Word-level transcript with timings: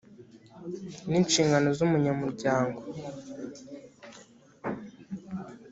n 1.09 1.11
inshingano 1.19 1.67
z 1.77 1.79
umunyamuryango 1.85 2.79